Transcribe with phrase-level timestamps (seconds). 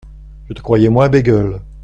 [0.49, 1.59] Je te croyais moins bégueule.